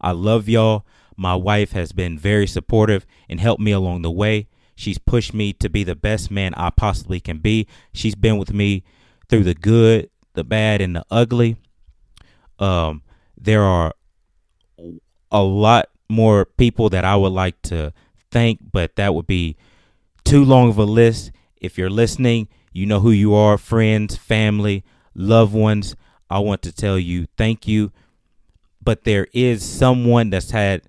I 0.01 0.11
love 0.11 0.49
y'all. 0.49 0.85
My 1.15 1.33
wife 1.33 1.71
has 1.71 1.93
been 1.93 2.19
very 2.19 2.45
supportive 2.45 3.05
and 3.29 3.39
helped 3.39 3.61
me 3.61 3.71
along 3.71 4.01
the 4.01 4.11
way. 4.11 4.49
She's 4.75 4.97
pushed 4.97 5.33
me 5.33 5.53
to 5.53 5.69
be 5.69 5.85
the 5.85 5.95
best 5.95 6.29
man 6.29 6.53
I 6.55 6.71
possibly 6.71 7.21
can 7.21 7.37
be. 7.37 7.67
She's 7.93 8.15
been 8.15 8.37
with 8.37 8.53
me 8.53 8.83
through 9.29 9.45
the 9.45 9.53
good, 9.53 10.09
the 10.33 10.43
bad, 10.43 10.81
and 10.81 10.93
the 10.93 11.05
ugly. 11.09 11.55
Um, 12.59 13.01
there 13.37 13.63
are 13.63 13.93
a 15.31 15.41
lot 15.41 15.87
more 16.09 16.43
people 16.43 16.89
that 16.89 17.05
I 17.05 17.15
would 17.15 17.31
like 17.31 17.61
to 17.61 17.93
thank, 18.29 18.59
but 18.73 18.97
that 18.97 19.15
would 19.15 19.25
be 19.25 19.55
too 20.25 20.43
long 20.43 20.67
of 20.67 20.77
a 20.77 20.83
list. 20.83 21.31
If 21.61 21.77
you're 21.77 21.89
listening, 21.89 22.49
you 22.73 22.85
know 22.85 22.99
who 22.99 23.11
you 23.11 23.33
are 23.33 23.57
friends, 23.57 24.17
family, 24.17 24.83
loved 25.15 25.53
ones. 25.53 25.95
I 26.29 26.39
want 26.39 26.61
to 26.63 26.71
tell 26.71 26.99
you 26.99 27.27
thank 27.37 27.67
you. 27.67 27.91
But 28.81 29.03
there 29.03 29.27
is 29.33 29.63
someone 29.63 30.29
that's 30.29 30.51
had 30.51 30.83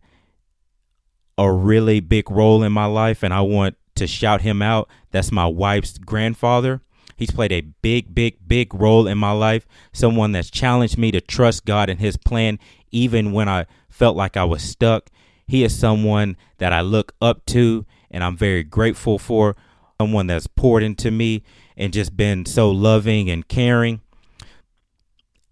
a 1.37 1.51
really 1.51 2.01
big 2.01 2.31
role 2.31 2.63
in 2.63 2.73
my 2.73 2.85
life, 2.85 3.23
and 3.23 3.35
I 3.35 3.41
want 3.41 3.77
to 3.97 4.07
shout 4.07 4.43
him 4.43 4.63
out. 4.63 4.89
That's 5.11 5.33
my 5.33 5.47
wife's 5.47 5.99
grandfather. 5.99 6.83
He's 7.21 7.31
played 7.31 7.53
a 7.53 7.61
big, 7.61 8.15
big, 8.15 8.37
big 8.49 8.73
role 8.73 9.07
in 9.07 9.19
my 9.19 9.33
life. 9.33 9.67
Someone 9.93 10.33
that's 10.33 10.51
challenged 10.51 10.97
me 10.97 11.11
to 11.11 11.21
trust 11.21 11.67
God 11.67 11.91
and 11.91 12.01
His 12.01 12.17
plan, 12.17 12.59
even 12.91 13.33
when 13.33 13.47
I 13.47 13.67
felt 13.91 14.17
like 14.17 14.39
I 14.39 14.45
was 14.45 14.63
stuck. 14.63 15.11
He 15.47 15.63
is 15.63 15.79
someone 15.79 16.39
that 16.57 16.73
I 16.73 16.81
look 16.81 17.13
up 17.21 17.45
to 17.47 17.85
and 18.11 18.25
I'm 18.25 18.39
very 18.39 18.63
grateful 18.63 19.19
for. 19.19 19.55
Someone 20.01 20.29
that's 20.29 20.47
poured 20.47 20.83
into 20.83 21.11
me 21.11 21.43
and 21.77 21.93
just 21.93 22.17
been 22.17 22.47
so 22.47 22.71
loving 22.71 23.29
and 23.29 23.47
caring. 23.47 24.01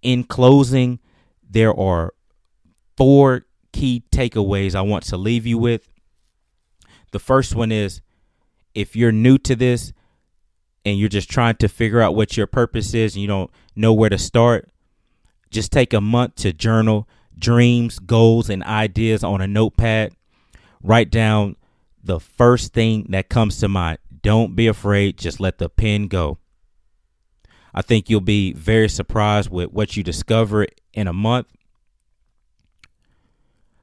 In 0.03 0.25
closing, 0.25 1.01
there 1.49 1.79
are 1.79 2.15
four 2.97 3.47
key 3.73 4.05
takeaways 4.11 4.75
I 4.75 4.83
want 4.83 5.05
to 5.05 5.17
leave 5.17 5.47
you 5.47 5.59
with. 5.59 5.89
The 7.13 7.19
first 7.19 7.55
one 7.55 7.73
is 7.73 8.01
if 8.75 8.95
you're 8.95 9.13
new 9.13 9.39
to 9.39 9.57
this 9.57 9.93
and 10.85 10.99
you're 10.99 11.09
just 11.09 11.31
trying 11.31 11.57
to 11.57 11.69
figure 11.69 12.01
out 12.01 12.15
what 12.15 12.37
your 12.37 12.47
purpose 12.47 12.95
is 12.95 13.15
and 13.15 13.23
you 13.23 13.29
don't 13.29 13.51
know 13.75 13.93
where 13.93 14.11
to 14.11 14.19
start, 14.19 14.71
just 15.51 15.73
take 15.73 15.93
a 15.93 16.01
month 16.01 16.37
to 16.37 16.53
journal 16.53 17.09
dreams, 17.39 17.99
goals, 17.99 18.51
and 18.51 18.63
ideas 18.65 19.23
on 19.23 19.41
a 19.41 19.47
notepad. 19.47 20.13
Write 20.83 21.11
down 21.11 21.57
the 22.03 22.21
first 22.21 22.73
thing 22.73 23.07
that 23.11 23.29
comes 23.29 23.59
to 23.61 23.69
mind. 23.69 23.99
Don't 24.23 24.57
be 24.57 24.67
afraid, 24.67 25.17
just 25.17 25.41
let 25.41 25.59
the 25.59 25.69
pen 25.69 26.09
go. 26.09 26.39
I 27.75 27.83
think 27.83 28.09
you'll 28.09 28.21
be 28.21 28.53
very 28.53 28.89
surprised 28.89 29.51
with 29.51 29.73
what 29.73 29.97
you 29.97 30.03
discover 30.03 30.67
in 30.93 31.07
a 31.07 31.13
month. 31.13 31.47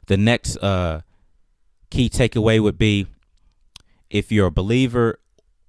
The 0.07 0.17
next 0.17 0.57
uh, 0.57 1.01
key 1.89 2.09
takeaway 2.09 2.61
would 2.61 2.77
be 2.77 3.07
if 4.09 4.31
you're 4.31 4.47
a 4.47 4.51
believer 4.51 5.19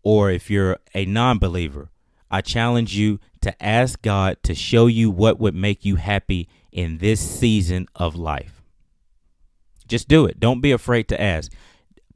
or 0.03 0.31
if 0.31 0.51
you're 0.51 0.79
a 0.95 1.05
non 1.05 1.39
believer, 1.39 1.91
I 2.31 2.41
challenge 2.41 2.97
you 2.97 3.19
to 3.41 3.63
ask 3.63 4.03
God 4.03 4.43
to 4.43 4.55
show 4.55 4.87
you 4.87 5.11
what 5.11 5.39
would 5.39 5.55
make 5.55 5.85
you 5.85 5.97
happy 5.97 6.49
in 6.73 6.99
this 6.99 7.21
season 7.21 7.87
of 7.95 8.17
life. 8.17 8.63
Just 9.87 10.09
do 10.09 10.27
it. 10.27 10.41
Don't 10.41 10.61
be 10.61 10.73
afraid 10.73 11.09
to 11.09 11.21
ask. 11.21 11.53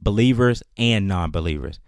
Believers 0.01 0.61
and 0.77 1.07
non 1.07 1.31
believers. 1.31 1.79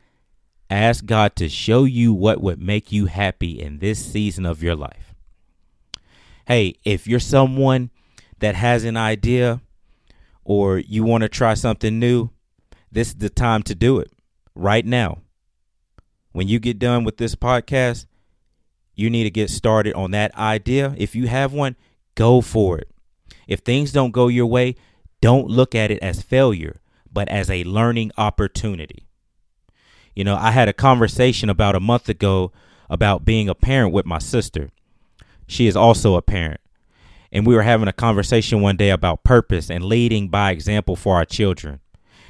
Ask 0.70 1.05
God 1.05 1.36
to 1.36 1.50
show 1.50 1.84
you 1.84 2.13
what 2.13 2.41
would 2.41 2.62
make 2.62 2.91
you 2.91 3.05
happy 3.05 3.62
in 3.62 3.79
this 3.79 4.03
season 4.03 4.46
of 4.46 4.63
your 4.63 4.75
life. 4.75 5.13
Hey, 6.48 6.75
if 6.84 7.08
you're 7.08 7.20
someone 7.20 7.89
that 8.39 8.55
has 8.55 8.84
an 8.84 8.98
idea 8.98 9.62
or 10.43 10.77
you 10.77 11.03
want 11.03 11.22
to 11.22 11.29
try 11.29 11.53
something 11.53 12.00
new, 12.00 12.29
this 12.91 13.10
is 13.10 13.15
the 13.15 13.29
time 13.29 13.63
to 13.63 13.75
do 13.75 14.00
it 14.00 14.12
right 14.55 14.86
now. 14.86 15.20
When 16.32 16.48
you 16.48 16.60
get 16.60 16.79
done 16.79 17.03
with 17.03 17.17
this 17.17 17.36
podcast, 17.36 18.05
you 18.96 19.10
need 19.10 19.24
to 19.24 19.32
get 19.32 19.50
started 19.50 19.93
on 19.93 20.12
that 20.12 20.36
idea. 20.36 20.93
If 20.98 21.15
you 21.15 21.27
have 21.27 21.53
one, 21.53 21.75
go 22.15 22.41
for 22.41 22.77
it. 22.79 22.89
If 23.48 23.60
things 23.60 23.91
don't 23.91 24.12
go 24.12 24.27
your 24.27 24.46
way, 24.46 24.75
don't 25.22 25.48
look 25.48 25.74
at 25.75 25.91
it 25.91 26.00
as 26.01 26.22
failure, 26.22 26.82
but 27.12 27.29
as 27.29 27.50
a 27.50 27.63
learning 27.63 28.12
opportunity. 28.17 29.08
You 30.15 30.24
know, 30.24 30.36
I 30.36 30.51
had 30.51 30.70
a 30.70 30.74
conversation 30.74 31.50
about 31.50 31.75
a 31.75 31.79
month 31.79 32.10
ago 32.10 32.51
about 32.89 33.25
being 33.25 33.50
a 33.50 33.55
parent 33.55 33.93
with 33.93 34.05
my 34.05 34.20
sister. 34.20 34.70
She 35.48 35.67
is 35.67 35.75
also 35.75 36.15
a 36.15 36.22
parent. 36.22 36.62
And 37.32 37.48
we 37.48 37.55
were 37.55 37.63
having 37.63 37.88
a 37.88 37.93
conversation 37.93 38.62
one 38.62 38.77
day 38.77 38.91
about 38.91 39.24
purpose 39.24 39.72
and 39.72 39.84
leading 39.84 40.29
by 40.29 40.51
example 40.51 40.96
for 40.96 41.15
our 41.15 41.25
children. 41.25 41.79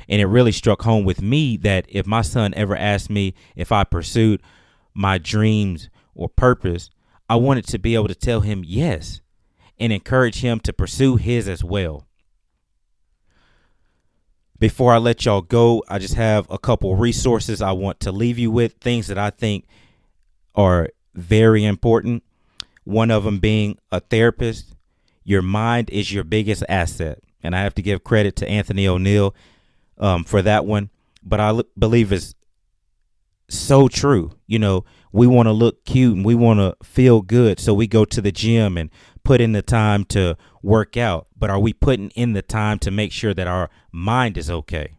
And 0.08 0.22
it 0.22 0.26
really 0.26 0.52
struck 0.52 0.84
home 0.84 1.04
with 1.04 1.22
me 1.22 1.58
that 1.58 1.86
if 1.90 2.08
my 2.08 2.22
son 2.22 2.54
ever 2.56 2.76
asked 2.76 3.10
me 3.10 3.34
if 3.56 3.72
I 3.72 3.84
pursued 3.84 4.42
my 4.94 5.18
dreams 5.18 5.90
or 6.16 6.30
purpose, 6.30 6.90
I 7.30 7.36
wanted 7.36 7.68
to 7.68 7.80
be 7.80 7.96
able 7.96 8.08
to 8.08 8.16
tell 8.16 8.42
him 8.42 8.64
yes 8.66 9.22
and 9.80 9.92
encourage 9.92 10.42
him 10.42 10.60
to 10.62 10.72
pursue 10.72 11.18
his 11.18 11.48
as 11.50 11.64
well. 11.64 12.06
Before 14.64 14.94
I 14.94 14.98
let 14.98 15.26
y'all 15.26 15.42
go, 15.42 15.84
I 15.90 16.00
just 16.00 16.14
have 16.14 16.50
a 16.50 16.58
couple 16.58 16.96
resources 16.96 17.62
I 17.62 17.74
want 17.74 18.00
to 18.00 18.14
leave 18.14 18.40
you 18.40 18.50
with, 18.50 18.76
things 18.76 19.08
that 19.08 19.18
I 19.18 19.30
think 19.30 19.66
are 20.56 20.88
very 21.14 21.66
important. 21.66 22.24
One 22.86 23.12
of 23.12 23.26
them 23.26 23.40
being 23.40 23.78
a 23.92 24.00
therapist. 24.00 24.74
Your 25.26 25.42
mind 25.42 25.90
is 25.90 26.14
your 26.14 26.24
biggest 26.24 26.64
asset. 26.70 27.20
And 27.44 27.54
I 27.54 27.64
have 27.64 27.76
to 27.76 27.82
give 27.82 28.06
credit 28.06 28.38
to 28.38 28.48
Anthony 28.48 28.86
ONeal 28.86 29.34
um, 29.98 30.24
for 30.24 30.42
that 30.42 30.66
one. 30.66 30.90
But 31.22 31.42
I 31.42 31.50
l- 31.50 31.64
believe 31.78 32.14
it's 32.14 32.34
so 33.50 33.90
true. 33.90 34.32
You 34.48 34.60
know, 34.60 34.86
we 35.14 35.28
want 35.28 35.46
to 35.46 35.54
look 35.54 35.86
cute 35.86 36.16
and 36.16 36.26
we 36.26 36.36
want 36.36 36.60
to 36.60 36.76
feel 36.84 37.22
good. 37.22 37.60
So 37.60 37.74
we 37.74 37.88
go 37.88 38.04
to 38.04 38.20
the 38.20 38.32
gym 38.32 38.78
and 38.78 38.90
put 39.24 39.40
in 39.40 39.54
the 39.54 39.62
time 39.62 40.04
to 40.06 40.36
work 40.62 40.98
out, 40.98 41.28
but 41.38 41.50
are 41.50 41.60
we 41.60 41.72
putting 41.72 42.10
in 42.10 42.34
the 42.34 42.42
time 42.42 42.80
to 42.80 42.92
make 42.92 43.12
sure 43.12 43.34
that 43.34 43.48
our 43.48 43.70
mind 43.92 44.38
is 44.38 44.50
okay? 44.50 44.98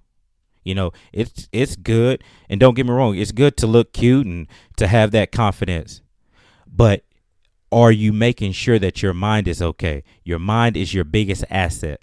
You 0.62 0.75
know, 0.75 0.92
it's 1.12 1.49
it's 1.52 1.76
good, 1.76 2.25
and 2.49 2.59
don't 2.59 2.75
get 2.75 2.87
me 2.87 2.92
wrong, 2.92 3.16
it's 3.16 3.33
good 3.33 3.56
to 3.59 3.66
look 3.66 3.92
cute 3.92 4.26
and 4.26 4.47
to 4.76 4.87
have 4.87 5.11
that 5.11 5.30
confidence. 5.30 6.00
But 6.66 7.04
are 7.71 7.92
you 7.92 8.12
making 8.12 8.52
sure 8.52 8.78
that 8.78 9.02
your 9.02 9.12
mind 9.12 9.47
is 9.47 9.61
okay? 9.61 10.04
Your 10.23 10.38
mind 10.38 10.76
is 10.76 10.94
your 10.94 11.04
biggest 11.04 11.44
asset. 11.50 12.00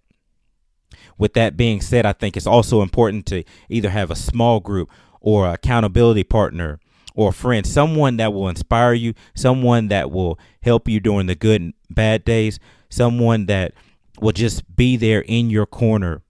With 1.17 1.33
that 1.33 1.57
being 1.57 1.81
said, 1.81 2.05
I 2.05 2.13
think 2.13 2.35
it's 2.35 2.45
also 2.45 2.81
important 2.81 3.25
to 3.27 3.43
either 3.69 3.89
have 3.89 4.11
a 4.11 4.15
small 4.15 4.59
group 4.59 4.91
or 5.21 5.47
accountability 5.47 6.23
partner 6.23 6.80
or 7.15 7.31
friend, 7.31 7.65
someone 7.65 8.17
that 8.17 8.33
will 8.33 8.47
inspire 8.47 8.93
you, 8.93 9.13
someone 9.35 9.87
that 9.89 10.11
will 10.11 10.39
help 10.61 10.87
you 10.87 10.99
during 10.99 11.27
the 11.27 11.35
good 11.35 11.61
and 11.61 11.73
bad 11.89 12.23
days, 12.23 12.59
someone 12.89 13.45
that 13.47 13.73
will 14.19 14.31
just 14.31 14.75
be 14.75 14.95
there 14.97 15.21
in 15.21 15.49
your 15.49 15.65
corner. 15.65 16.21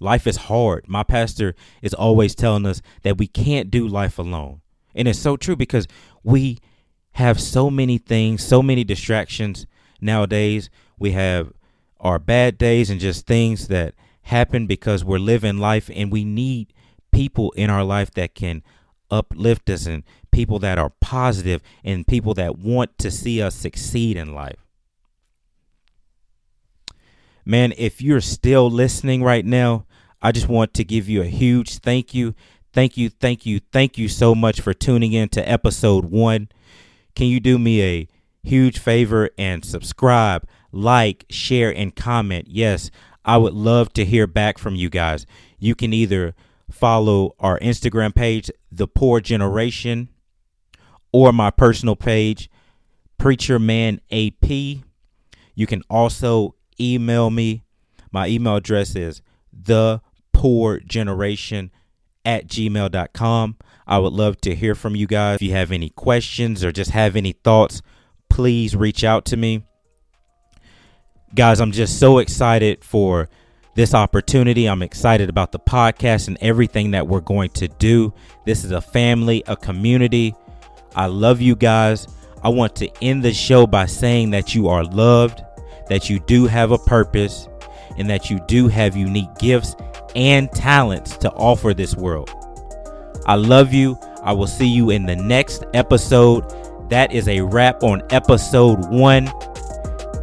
Life 0.00 0.26
is 0.26 0.36
hard. 0.36 0.86
My 0.88 1.02
pastor 1.02 1.54
is 1.82 1.92
always 1.92 2.34
telling 2.34 2.66
us 2.66 2.80
that 3.02 3.18
we 3.18 3.26
can't 3.26 3.70
do 3.70 3.86
life 3.86 4.18
alone. 4.18 4.60
And 4.94 5.08
it's 5.08 5.18
so 5.18 5.36
true 5.36 5.56
because 5.56 5.86
we 6.22 6.58
have 7.12 7.40
so 7.40 7.68
many 7.68 7.98
things, 7.98 8.44
so 8.44 8.62
many 8.62 8.84
distractions 8.84 9.66
nowadays. 10.00 10.70
We 10.98 11.12
have 11.12 11.52
our 12.00 12.18
bad 12.18 12.58
days 12.58 12.90
and 12.90 13.00
just 13.00 13.26
things 13.26 13.68
that 13.68 13.94
happen 14.22 14.66
because 14.66 15.04
we're 15.04 15.18
living 15.18 15.58
life 15.58 15.90
and 15.92 16.12
we 16.12 16.24
need 16.24 16.72
people 17.10 17.50
in 17.52 17.70
our 17.70 17.82
life 17.82 18.12
that 18.12 18.34
can 18.34 18.62
uplift 19.10 19.70
us 19.70 19.86
and 19.86 20.04
people 20.30 20.58
that 20.58 20.78
are 20.78 20.92
positive 21.00 21.62
and 21.84 22.06
people 22.06 22.34
that 22.34 22.58
want 22.58 22.98
to 22.98 23.10
see 23.10 23.40
us 23.42 23.54
succeed 23.54 24.16
in 24.16 24.34
life. 24.34 24.64
Man, 27.44 27.72
if 27.78 28.02
you're 28.02 28.20
still 28.20 28.70
listening 28.70 29.22
right 29.22 29.44
now, 29.44 29.86
I 30.20 30.32
just 30.32 30.48
want 30.48 30.74
to 30.74 30.84
give 30.84 31.08
you 31.08 31.22
a 31.22 31.26
huge 31.26 31.78
thank 31.78 32.12
you. 32.14 32.34
Thank 32.74 32.98
you, 32.98 33.08
thank 33.08 33.46
you, 33.46 33.60
thank 33.72 33.96
you 33.96 34.08
so 34.08 34.34
much 34.34 34.60
for 34.60 34.74
tuning 34.74 35.14
in 35.14 35.30
to 35.30 35.48
episode 35.48 36.04
one. 36.04 36.48
Can 37.14 37.26
you 37.26 37.40
do 37.40 37.58
me 37.58 37.82
a 37.82 38.08
huge 38.42 38.78
favor 38.78 39.30
and 39.38 39.64
subscribe, 39.64 40.46
like, 40.70 41.24
share, 41.30 41.74
and 41.74 41.96
comment? 41.96 42.46
Yes, 42.48 42.90
I 43.24 43.38
would 43.38 43.54
love 43.54 43.92
to 43.94 44.04
hear 44.04 44.26
back 44.26 44.58
from 44.58 44.74
you 44.74 44.90
guys. 44.90 45.24
You 45.58 45.74
can 45.74 45.92
either 45.92 46.34
follow 46.70 47.34
our 47.38 47.58
Instagram 47.60 48.14
page, 48.14 48.50
The 48.70 48.86
Pour 48.86 49.20
Generation, 49.20 50.08
or 51.12 51.32
my 51.32 51.50
personal 51.50 51.96
page, 51.96 52.50
Preacher 53.18 53.58
Man 53.58 54.00
AP. 54.10 54.48
You 55.54 55.66
can 55.66 55.82
also 55.90 56.54
email 56.80 57.30
me. 57.30 57.64
My 58.12 58.28
email 58.28 58.56
address 58.56 58.94
is 58.94 59.22
the 59.52 60.00
pour 60.32 60.78
generation 60.80 61.70
at 62.24 62.46
gmail.com. 62.46 63.56
I 63.86 63.98
would 63.98 64.12
love 64.12 64.40
to 64.42 64.54
hear 64.54 64.74
from 64.74 64.94
you 64.94 65.06
guys. 65.06 65.36
If 65.36 65.42
you 65.42 65.52
have 65.52 65.72
any 65.72 65.90
questions 65.90 66.62
or 66.62 66.70
just 66.70 66.90
have 66.92 67.16
any 67.16 67.32
thoughts, 67.32 67.82
please 68.28 68.76
reach 68.76 69.02
out 69.02 69.24
to 69.26 69.36
me. 69.36 69.64
Guys, 71.34 71.60
I'm 71.60 71.72
just 71.72 71.98
so 71.98 72.18
excited 72.18 72.84
for 72.84 73.28
this 73.74 73.94
opportunity. 73.94 74.66
I'm 74.66 74.82
excited 74.82 75.28
about 75.28 75.52
the 75.52 75.58
podcast 75.58 76.28
and 76.28 76.38
everything 76.40 76.92
that 76.92 77.06
we're 77.06 77.20
going 77.20 77.50
to 77.50 77.68
do. 77.68 78.12
This 78.44 78.64
is 78.64 78.70
a 78.70 78.80
family, 78.80 79.42
a 79.46 79.56
community. 79.56 80.34
I 80.94 81.06
love 81.06 81.40
you 81.40 81.54
guys. 81.54 82.08
I 82.42 82.48
want 82.48 82.76
to 82.76 82.90
end 83.02 83.22
the 83.22 83.32
show 83.32 83.66
by 83.66 83.86
saying 83.86 84.30
that 84.30 84.54
you 84.54 84.68
are 84.68 84.84
loved, 84.84 85.42
that 85.88 86.08
you 86.08 86.18
do 86.20 86.46
have 86.46 86.70
a 86.70 86.78
purpose, 86.78 87.48
and 87.96 88.08
that 88.10 88.30
you 88.30 88.40
do 88.46 88.68
have 88.68 88.96
unique 88.96 89.34
gifts 89.38 89.74
and 90.14 90.50
talents 90.52 91.16
to 91.18 91.30
offer 91.32 91.74
this 91.74 91.94
world. 91.94 92.30
I 93.26 93.34
love 93.34 93.72
you. 93.74 93.98
I 94.22 94.32
will 94.32 94.46
see 94.46 94.68
you 94.68 94.90
in 94.90 95.04
the 95.04 95.16
next 95.16 95.64
episode. 95.74 96.44
That 96.90 97.12
is 97.12 97.28
a 97.28 97.40
wrap 97.40 97.82
on 97.82 98.02
episode 98.10 98.88
one. 98.88 99.30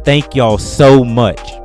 Thank 0.04 0.34
y'all 0.34 0.58
so 0.58 1.04
much. 1.04 1.55